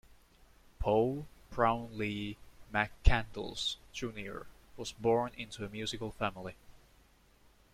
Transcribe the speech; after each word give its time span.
Paul 0.79 1.27
Brownlee 1.51 2.35
McCandless 2.73 3.75
Junior 3.93 4.47
was 4.75 4.93
born 4.93 5.31
into 5.37 5.63
a 5.63 5.69
musical 5.69 6.09
family. 6.09 6.55